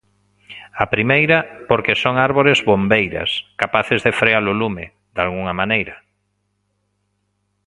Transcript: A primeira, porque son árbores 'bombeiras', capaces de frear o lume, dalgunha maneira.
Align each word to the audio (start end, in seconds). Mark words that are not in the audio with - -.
A 0.83 0.85
primeira, 0.93 1.37
porque 1.69 1.99
son 2.03 2.15
árbores 2.27 2.57
'bombeiras', 2.65 3.31
capaces 3.61 3.99
de 4.05 4.11
frear 4.19 4.43
o 4.51 4.57
lume, 4.61 4.85
dalgunha 5.15 5.53
maneira. 5.61 5.95